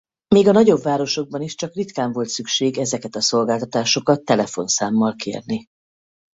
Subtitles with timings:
[0.35, 5.67] Még a nagyobb városokban is csak ritkán volt szükség ezeket a szolgáltatásokat telefonszámmal kérni.